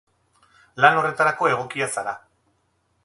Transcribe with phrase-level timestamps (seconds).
[0.85, 2.15] Lan horretarako egokia zara.